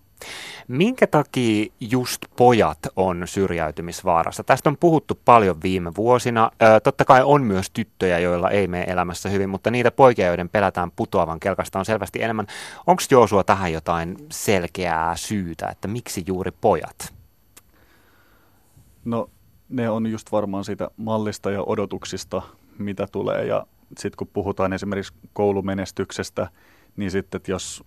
Minkä 0.69 1.07
takia 1.07 1.67
just 1.81 2.23
pojat 2.37 2.79
on 2.97 3.23
syrjäytymisvaarassa? 3.25 4.45
Tästä 4.45 4.69
on 4.69 4.77
puhuttu 4.77 5.19
paljon 5.25 5.63
viime 5.63 5.93
vuosina. 5.97 6.51
Ö, 6.63 6.81
totta 6.81 7.05
kai 7.05 7.23
on 7.25 7.43
myös 7.43 7.71
tyttöjä, 7.71 8.19
joilla 8.19 8.51
ei 8.51 8.69
mene 8.69 8.85
elämässä 8.89 9.29
hyvin, 9.29 9.49
mutta 9.49 9.71
niitä 9.71 9.91
poikia, 9.91 10.27
joiden 10.27 10.49
pelätään 10.49 10.91
putoavan 10.91 11.41
kelkasta, 11.41 11.79
on 11.79 11.85
selvästi 11.85 12.23
enemmän. 12.23 12.47
Onko 12.87 13.03
Joosua 13.11 13.45
tähän 13.45 13.73
jotain 13.73 14.17
selkeää 14.31 15.17
syytä, 15.17 15.69
että 15.69 15.89
miksi 15.89 16.25
juuri 16.27 16.51
pojat? 16.61 17.15
No 19.05 19.31
ne 19.69 19.91
on 19.91 20.07
just 20.07 20.33
varmaan 20.33 20.65
siitä 20.65 20.91
mallista 20.97 21.51
ja 21.51 21.63
odotuksista, 21.63 22.43
mitä 22.79 23.07
tulee. 23.13 23.47
Ja 23.47 23.67
sitten 23.99 24.17
kun 24.17 24.27
puhutaan 24.33 24.73
esimerkiksi 24.73 25.13
koulumenestyksestä, 25.33 26.49
niin 26.97 27.11
sitten, 27.11 27.39
että 27.39 27.51
jos 27.51 27.85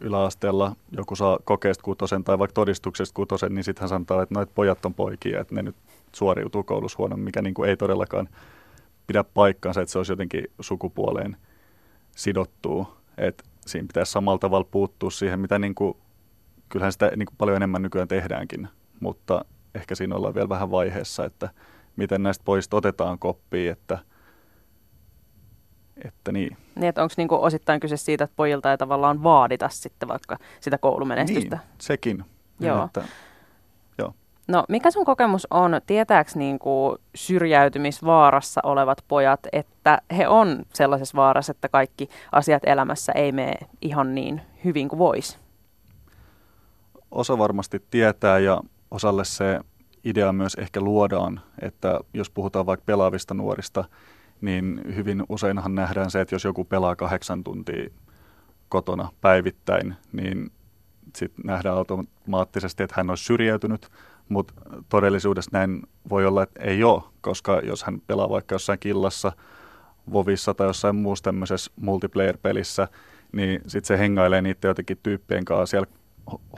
yläasteella 0.00 0.76
joku 0.90 1.16
saa 1.16 1.38
kokeesta 1.44 1.82
kutosen 1.82 2.24
tai 2.24 2.38
vaikka 2.38 2.54
todistuksesta 2.54 3.14
kutosen, 3.14 3.54
niin 3.54 3.64
sitten 3.64 3.80
hän 3.80 3.88
sanoo, 3.88 4.22
että 4.22 4.34
noit 4.34 4.54
pojat 4.54 4.86
on 4.86 4.94
poikia, 4.94 5.40
että 5.40 5.54
ne 5.54 5.62
nyt 5.62 5.76
suoriutuu 6.12 6.62
koulussa 6.62 6.98
huonommin, 6.98 7.24
mikä 7.24 7.42
niin 7.42 7.54
kuin 7.54 7.70
ei 7.70 7.76
todellakaan 7.76 8.28
pidä 9.06 9.24
paikkaansa, 9.24 9.80
että 9.80 9.92
se 9.92 9.98
olisi 9.98 10.12
jotenkin 10.12 10.44
sukupuoleen 10.60 11.36
sidottuu. 12.16 12.88
Että 13.18 13.44
siinä 13.66 13.86
pitäisi 13.86 14.12
samalla 14.12 14.38
tavalla 14.38 14.68
puuttua 14.70 15.10
siihen, 15.10 15.40
mitä 15.40 15.58
niin 15.58 15.74
kuin, 15.74 15.96
kyllähän 16.68 16.92
sitä 16.92 17.10
niin 17.16 17.26
kuin 17.26 17.36
paljon 17.38 17.56
enemmän 17.56 17.82
nykyään 17.82 18.08
tehdäänkin, 18.08 18.68
mutta 19.00 19.44
ehkä 19.74 19.94
siinä 19.94 20.16
ollaan 20.16 20.34
vielä 20.34 20.48
vähän 20.48 20.70
vaiheessa, 20.70 21.24
että 21.24 21.50
miten 21.96 22.22
näistä 22.22 22.44
poista 22.44 22.76
otetaan 22.76 23.18
koppiin, 23.18 23.72
että– 23.72 23.98
että 26.04 26.32
niin. 26.32 26.56
Niin, 26.74 26.88
että 26.88 27.02
onko 27.02 27.14
niinku 27.16 27.42
osittain 27.42 27.80
kyse 27.80 27.96
siitä, 27.96 28.24
että 28.24 28.36
pojilta 28.36 28.70
ei 28.70 28.78
tavallaan 28.78 29.22
vaadita 29.22 29.68
sitten 29.68 30.08
vaikka 30.08 30.36
sitä 30.60 30.78
koulumenestystä? 30.78 31.56
Niin, 31.56 31.68
sekin. 31.78 32.24
Joo. 32.60 32.84
Että, 32.84 33.04
joo. 33.98 34.14
No, 34.48 34.64
mikä 34.68 34.90
sun 34.90 35.04
kokemus 35.04 35.46
on, 35.50 35.80
tietääks 35.86 36.36
niinku 36.36 36.98
syrjäytymisvaarassa 37.14 38.60
olevat 38.64 39.04
pojat, 39.08 39.40
että 39.52 40.02
he 40.16 40.28
on 40.28 40.62
sellaisessa 40.72 41.16
vaarassa, 41.16 41.50
että 41.50 41.68
kaikki 41.68 42.08
asiat 42.32 42.62
elämässä 42.66 43.12
ei 43.12 43.32
mene 43.32 43.54
ihan 43.80 44.14
niin 44.14 44.40
hyvin 44.64 44.88
kuin 44.88 44.98
voisi? 44.98 45.38
Osa 47.10 47.38
varmasti 47.38 47.84
tietää 47.90 48.38
ja 48.38 48.60
osalle 48.90 49.24
se 49.24 49.60
idea 50.04 50.32
myös 50.32 50.54
ehkä 50.54 50.80
luodaan, 50.80 51.40
että 51.62 52.00
jos 52.14 52.30
puhutaan 52.30 52.66
vaikka 52.66 52.84
pelaavista 52.86 53.34
nuorista, 53.34 53.84
niin 54.40 54.80
hyvin 54.94 55.22
useinhan 55.28 55.74
nähdään 55.74 56.10
se, 56.10 56.20
että 56.20 56.34
jos 56.34 56.44
joku 56.44 56.64
pelaa 56.64 56.96
kahdeksan 56.96 57.44
tuntia 57.44 57.90
kotona 58.68 59.08
päivittäin, 59.20 59.94
niin 60.12 60.50
sitten 61.16 61.44
nähdään 61.44 61.76
automaattisesti, 61.76 62.82
että 62.82 62.94
hän 62.96 63.10
on 63.10 63.18
syrjäytynyt, 63.18 63.88
mutta 64.28 64.54
todellisuudessa 64.88 65.50
näin 65.52 65.82
voi 66.10 66.26
olla, 66.26 66.42
että 66.42 66.62
ei 66.62 66.84
ole, 66.84 67.02
koska 67.20 67.60
jos 67.64 67.84
hän 67.84 68.00
pelaa 68.06 68.28
vaikka 68.28 68.54
jossain 68.54 68.78
killassa, 68.78 69.32
Vovissa 70.12 70.54
tai 70.54 70.66
jossain 70.66 70.96
muussa 70.96 71.22
tämmöisessä 71.22 71.70
multiplayer-pelissä, 71.80 72.88
niin 73.32 73.60
sitten 73.66 73.86
se 73.86 73.98
hengailee 73.98 74.42
niiden 74.42 74.68
jotenkin 74.68 74.98
tyyppien 75.02 75.44
kanssa 75.44 75.70
siellä 75.70 75.86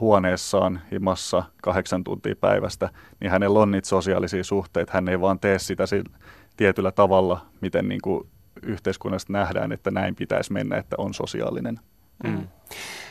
huoneessaan 0.00 0.80
himassa 0.92 1.42
kahdeksan 1.62 2.04
tuntia 2.04 2.36
päivästä, 2.36 2.90
niin 3.20 3.30
hänellä 3.30 3.58
on 3.58 3.70
niitä 3.70 3.88
sosiaalisia 3.88 4.44
suhteita. 4.44 4.92
Hän 4.94 5.08
ei 5.08 5.20
vaan 5.20 5.40
tee 5.40 5.58
sitä 5.58 5.84
tietyllä 6.58 6.92
tavalla, 6.92 7.46
miten 7.60 7.88
niin 7.88 8.00
kuin 8.02 8.26
yhteiskunnasta 8.62 9.32
nähdään, 9.32 9.72
että 9.72 9.90
näin 9.90 10.14
pitäisi 10.14 10.52
mennä, 10.52 10.76
että 10.76 10.96
on 10.98 11.14
sosiaalinen. 11.14 11.80
Mm. 12.24 12.48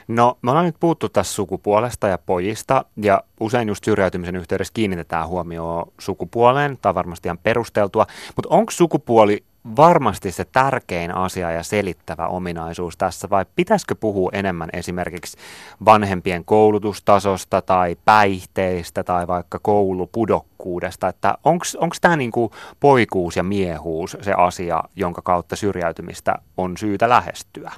No, 0.08 0.38
me 0.42 0.52
ollaan 0.52 0.66
nyt 0.66 0.76
puhuttu 0.80 1.10
tässä 1.10 1.34
sukupuolesta 1.34 2.08
ja 2.08 2.18
pojista, 2.18 2.86
ja 3.02 3.24
usein 3.40 3.68
just 3.68 3.84
syrjäytymisen 3.84 4.36
yhteydessä 4.36 4.74
kiinnitetään 4.74 5.28
huomioon 5.28 5.92
sukupuoleen, 6.00 6.78
tai 6.82 6.96
varmasti 6.96 7.28
ihan 7.28 7.38
perusteltua, 7.38 8.06
mutta 8.36 8.50
onko 8.50 8.72
sukupuoli 8.72 9.44
varmasti 9.76 10.32
se 10.32 10.46
tärkein 10.46 11.16
asia 11.16 11.52
ja 11.52 11.64
selittävä 11.64 12.28
ominaisuus 12.28 12.98
tässä, 12.98 13.30
vai 13.30 13.46
pitäisikö 13.56 13.96
puhua 13.96 14.30
enemmän 14.34 14.70
esimerkiksi 14.74 15.38
vanhempien 15.86 16.46
koulutustasosta 16.46 17.62
tai 17.62 17.98
päihteistä 18.06 19.04
tai 19.04 19.28
vaikka 19.28 19.60
koulupudokkuudesta, 19.62 21.08
että 21.08 21.38
onko 21.44 21.96
tämä 22.02 22.16
niinku 22.16 22.52
poikuus 22.80 23.36
ja 23.36 23.44
miehuus 23.44 24.18
se 24.22 24.34
asia, 24.34 24.84
jonka 24.96 25.22
kautta 25.22 25.56
syrjäytymistä 25.56 26.36
on 26.58 26.78
syytä 26.78 27.10
lähestyä? 27.10 27.72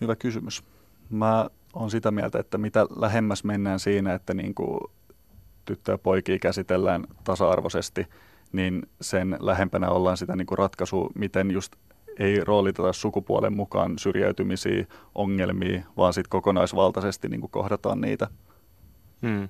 Hyvä 0.00 0.16
kysymys. 0.16 0.64
Mä 1.10 1.50
on 1.72 1.90
sitä 1.90 2.10
mieltä, 2.10 2.38
että 2.38 2.58
mitä 2.58 2.86
lähemmäs 2.96 3.44
mennään 3.44 3.80
siinä, 3.80 4.14
että 4.14 4.34
niinku 4.34 4.90
tyttö 5.64 5.92
ja 5.92 5.98
poikia 5.98 6.38
käsitellään 6.38 7.04
tasa-arvoisesti– 7.24 8.06
niin 8.54 8.82
sen 9.00 9.36
lähempänä 9.40 9.90
ollaan 9.90 10.16
sitä 10.16 10.36
niin 10.36 10.46
kuin 10.46 10.58
ratkaisua, 10.58 11.10
miten 11.14 11.50
just 11.50 11.72
ei 12.18 12.44
rooliteta 12.44 12.92
sukupuolen 12.92 13.56
mukaan 13.56 13.98
syrjäytymisiä, 13.98 14.84
ongelmia, 15.14 15.82
vaan 15.96 16.12
sitten 16.12 16.30
kokonaisvaltaisesti 16.30 17.28
niin 17.28 17.40
kuin 17.40 17.50
kohdataan 17.50 18.00
niitä. 18.00 18.28
Hmm. 19.22 19.48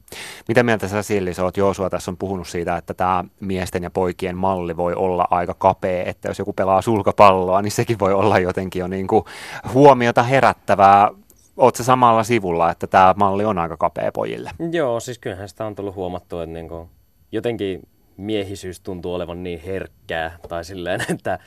Mitä 0.48 0.62
mieltä 0.62 0.88
sä 0.88 1.02
Silli, 1.02 1.34
sä 1.34 1.44
oot 1.44 1.56
Joosua 1.56 1.90
tässä 1.90 2.10
on 2.10 2.16
puhunut 2.16 2.48
siitä, 2.48 2.76
että 2.76 2.94
tämä 2.94 3.24
miesten 3.40 3.82
ja 3.82 3.90
poikien 3.90 4.36
malli 4.36 4.76
voi 4.76 4.94
olla 4.94 5.28
aika 5.30 5.54
kapea, 5.58 6.04
että 6.04 6.28
jos 6.28 6.38
joku 6.38 6.52
pelaa 6.52 6.82
sulkapalloa, 6.82 7.62
niin 7.62 7.72
sekin 7.72 7.98
voi 7.98 8.12
olla 8.12 8.38
jotenkin 8.38 8.80
jo 8.80 8.86
niin 8.86 9.06
kuin 9.06 9.24
huomiota 9.72 10.22
herättävää. 10.22 11.10
Oot 11.56 11.76
se 11.76 11.84
samalla 11.84 12.24
sivulla, 12.24 12.70
että 12.70 12.86
tämä 12.86 13.14
malli 13.16 13.44
on 13.44 13.58
aika 13.58 13.76
kapea 13.76 14.12
pojille? 14.12 14.50
Joo, 14.70 15.00
siis 15.00 15.18
kyllähän 15.18 15.48
sitä 15.48 15.66
on 15.66 15.74
tullut 15.74 15.94
huomattua, 15.94 16.42
että 16.42 16.54
niin 16.54 16.68
kuin 16.68 16.88
jotenkin 17.32 17.82
miehisyys 18.16 18.80
tuntuu 18.80 19.14
olevan 19.14 19.42
niin 19.42 19.60
herkkää 19.60 20.38
tai 20.48 20.64
silleen, 20.64 21.00
että, 21.14 21.38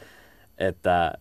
että 0.58 1.14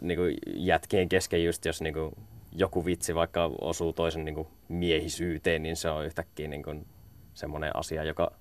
niin 0.00 0.18
kuin 0.18 0.34
jätkien 0.46 1.08
kesken 1.08 1.44
just 1.44 1.64
jos 1.64 1.82
niin 1.82 1.94
kuin 1.94 2.14
joku 2.52 2.84
vitsi 2.84 3.14
vaikka 3.14 3.50
osuu 3.60 3.92
toisen 3.92 4.24
niin 4.24 4.34
kuin 4.34 4.48
miehisyyteen, 4.68 5.62
niin 5.62 5.76
se 5.76 5.90
on 5.90 6.06
yhtäkkiä 6.06 6.48
niin 6.48 6.62
kuin 6.62 6.86
semmoinen 7.34 7.76
asia, 7.76 8.04
joka 8.04 8.32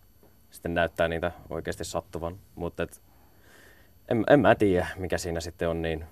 sitten 0.52 0.74
näyttää 0.74 1.08
niitä 1.08 1.32
oikeasti 1.50 1.86
sattuvan. 1.86 2.40
Mutta 2.56 2.88
en, 4.08 4.24
en 4.30 4.40
mä 4.40 4.56
tiedä, 4.56 4.88
mikä 4.98 5.18
siinä 5.18 5.40
sitten 5.40 5.70
on 5.70 5.82
niin 5.82 6.06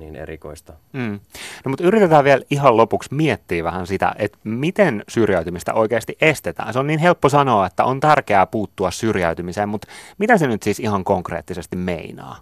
niin 0.00 0.16
erikoista. 0.16 0.72
Mm. 0.92 1.20
No 1.64 1.68
mutta 1.68 1.84
yritetään 1.84 2.24
vielä 2.24 2.42
ihan 2.50 2.76
lopuksi 2.76 3.14
miettiä 3.14 3.64
vähän 3.64 3.86
sitä, 3.86 4.14
että 4.18 4.38
miten 4.44 5.04
syrjäytymistä 5.08 5.74
oikeasti 5.74 6.16
estetään. 6.20 6.72
Se 6.72 6.78
on 6.78 6.86
niin 6.86 7.00
helppo 7.00 7.28
sanoa, 7.28 7.66
että 7.66 7.84
on 7.84 8.00
tärkeää 8.00 8.46
puuttua 8.46 8.90
syrjäytymiseen, 8.90 9.68
mutta 9.68 9.88
mitä 10.18 10.38
se 10.38 10.46
nyt 10.46 10.62
siis 10.62 10.80
ihan 10.80 11.04
konkreettisesti 11.04 11.76
meinaa? 11.76 12.40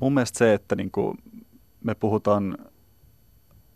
Mun 0.00 0.14
mielestä 0.14 0.38
se, 0.38 0.54
että 0.54 0.76
niin 0.76 0.90
kuin 0.90 1.18
me 1.84 1.94
puhutaan 1.94 2.58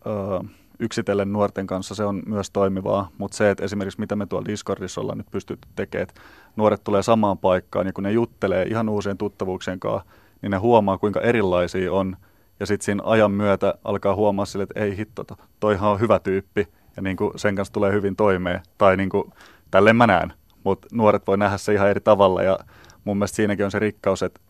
ö, 0.06 0.44
yksitellen 0.78 1.32
nuorten 1.32 1.66
kanssa, 1.66 1.94
se 1.94 2.04
on 2.04 2.22
myös 2.26 2.50
toimivaa, 2.50 3.08
mutta 3.18 3.36
se, 3.36 3.50
että 3.50 3.64
esimerkiksi 3.64 4.00
mitä 4.00 4.16
me 4.16 4.26
tuolla 4.26 4.46
Discordissa 4.46 5.00
ollaan 5.00 5.18
nyt 5.18 5.30
pystytty 5.30 5.68
tekemään, 5.76 6.02
että 6.02 6.20
nuoret 6.56 6.84
tulee 6.84 7.02
samaan 7.02 7.38
paikkaan 7.38 7.86
ja 7.86 7.92
kun 7.92 8.04
ne 8.04 8.12
juttelee 8.12 8.62
ihan 8.62 8.88
uusien 8.88 9.18
tuttavuuksien 9.18 9.80
kanssa, 9.80 10.10
niin 10.42 10.50
ne 10.50 10.56
huomaa, 10.56 10.98
kuinka 10.98 11.20
erilaisia 11.20 11.92
on. 11.92 12.16
Ja 12.60 12.66
sitten 12.66 12.84
siinä 12.84 13.02
ajan 13.06 13.30
myötä 13.30 13.74
alkaa 13.84 14.14
huomaa 14.14 14.44
sille, 14.44 14.62
että 14.62 14.80
ei 14.80 14.96
hitto, 14.96 15.24
toihan 15.60 15.90
on 15.90 16.00
hyvä 16.00 16.18
tyyppi 16.18 16.68
ja 16.96 17.02
niin 17.02 17.16
kuin 17.16 17.30
sen 17.36 17.56
kanssa 17.56 17.72
tulee 17.72 17.92
hyvin 17.92 18.16
toimeen. 18.16 18.60
Tai 18.78 18.96
niin 18.96 19.08
kuin, 19.08 19.32
tälleen 19.70 19.96
mä 19.96 20.06
näen, 20.06 20.32
mutta 20.64 20.88
nuoret 20.92 21.26
voi 21.26 21.38
nähdä 21.38 21.58
se 21.58 21.74
ihan 21.74 21.88
eri 21.88 22.00
tavalla 22.00 22.42
ja 22.42 22.58
mun 23.04 23.16
mielestä 23.16 23.36
siinäkin 23.36 23.64
on 23.64 23.70
se 23.70 23.78
rikkaus, 23.78 24.22
että 24.22 24.40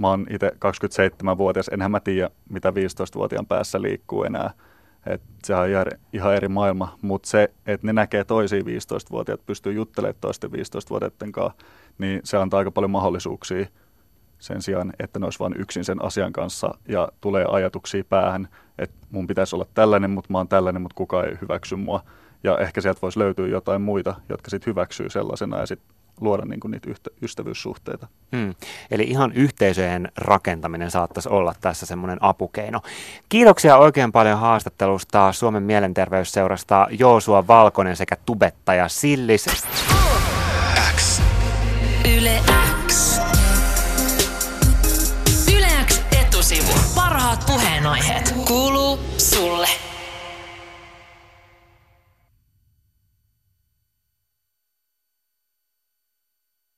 mä 0.00 0.08
oon 0.08 0.26
itse 0.30 0.48
27-vuotias, 0.48 1.68
enhän 1.68 1.90
mä 1.90 2.00
tiedä, 2.00 2.30
mitä 2.50 2.70
15-vuotiaan 2.70 3.46
päässä 3.46 3.82
liikkuu 3.82 4.24
enää. 4.24 4.50
Et 5.06 5.22
se 5.44 5.54
on 5.54 5.68
ihan, 5.68 5.86
ihan 6.12 6.34
eri 6.34 6.48
maailma, 6.48 6.98
mutta 7.02 7.28
se, 7.28 7.50
että 7.66 7.86
ne 7.86 7.92
näkee 7.92 8.24
toisia 8.24 8.60
15-vuotiaat, 8.60 9.46
pystyy 9.46 9.72
juttelemaan 9.72 10.16
toisten 10.20 10.50
15-vuotiaiden 10.50 11.32
kanssa, 11.32 11.64
niin 11.98 12.20
se 12.24 12.36
antaa 12.36 12.58
aika 12.58 12.70
paljon 12.70 12.90
mahdollisuuksia 12.90 13.66
sen 14.38 14.62
sijaan, 14.62 14.92
että 14.98 15.18
ne 15.18 15.26
olisi 15.26 15.38
vain 15.38 15.54
yksin 15.58 15.84
sen 15.84 16.04
asian 16.04 16.32
kanssa 16.32 16.74
ja 16.88 17.08
tulee 17.20 17.44
ajatuksia 17.48 18.04
päähän, 18.04 18.48
että 18.78 18.96
mun 19.10 19.26
pitäisi 19.26 19.56
olla 19.56 19.66
tällainen, 19.74 20.10
mutta 20.10 20.32
mä 20.32 20.38
oon 20.38 20.48
tällainen, 20.48 20.82
mutta 20.82 20.96
kukaan 20.96 21.28
ei 21.28 21.38
hyväksy 21.42 21.76
mua. 21.76 22.02
Ja 22.44 22.58
ehkä 22.58 22.80
sieltä 22.80 23.00
voisi 23.02 23.18
löytyä 23.18 23.46
jotain 23.46 23.82
muita, 23.82 24.14
jotka 24.28 24.50
sitten 24.50 24.70
hyväksyy 24.70 25.10
sellaisena 25.10 25.58
ja 25.58 25.66
sitten 25.66 25.96
luoda 26.20 26.44
niin 26.44 26.60
kuin 26.60 26.70
niitä 26.70 26.90
yhtä, 26.90 27.10
ystävyyssuhteita. 27.22 28.08
Mm. 28.32 28.54
Eli 28.90 29.02
ihan 29.02 29.32
yhteisöjen 29.32 30.12
rakentaminen 30.16 30.90
saattaisi 30.90 31.28
olla 31.28 31.54
tässä 31.60 31.86
semmoinen 31.86 32.18
apukeino. 32.20 32.80
Kiitoksia 33.28 33.76
oikein 33.76 34.12
paljon 34.12 34.38
haastattelusta 34.38 35.32
Suomen 35.32 35.62
mielenterveysseurasta 35.62 36.86
Joosua 36.90 37.46
Valkonen 37.46 37.96
sekä 37.96 38.16
tubettaja 38.26 38.88
Sillis. 38.88 39.46
X. 40.96 41.22
Yle 42.16 42.40
X. 42.46 42.65